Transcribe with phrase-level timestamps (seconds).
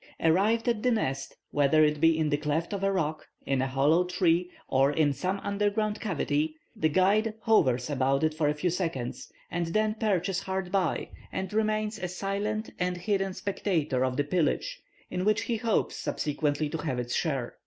[0.19, 3.67] Arrived at the nest, whether it be in the cleft of a rock, in a
[3.67, 8.71] hollow tree, or in some underground cavity, the guide hovers about it for a few
[8.71, 14.23] seconds, and then perches hard by, and remains a silent and hidden spectator of the
[14.23, 17.57] pillage, in which he hopes subsequently to have his share.